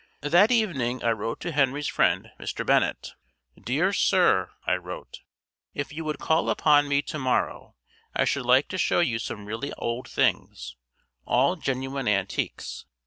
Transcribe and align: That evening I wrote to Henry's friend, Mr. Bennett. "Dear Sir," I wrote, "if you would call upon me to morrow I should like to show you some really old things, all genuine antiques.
That 0.21 0.49
evening 0.49 1.03
I 1.03 1.11
wrote 1.11 1.39
to 1.41 1.51
Henry's 1.51 1.85
friend, 1.87 2.31
Mr. 2.39 2.65
Bennett. 2.65 3.11
"Dear 3.63 3.93
Sir," 3.93 4.49
I 4.65 4.73
wrote, 4.73 5.19
"if 5.75 5.93
you 5.93 6.03
would 6.05 6.17
call 6.17 6.49
upon 6.49 6.87
me 6.87 7.03
to 7.03 7.19
morrow 7.19 7.75
I 8.15 8.25
should 8.25 8.47
like 8.47 8.67
to 8.69 8.79
show 8.79 8.99
you 9.01 9.19
some 9.19 9.45
really 9.45 9.71
old 9.73 10.07
things, 10.09 10.75
all 11.27 11.55
genuine 11.55 12.07
antiques. 12.07 12.85